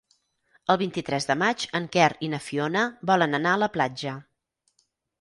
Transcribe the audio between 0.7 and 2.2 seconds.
El vint-i-tres de maig en Quer